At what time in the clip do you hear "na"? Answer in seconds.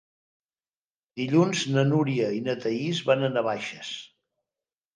1.75-1.83, 2.47-2.57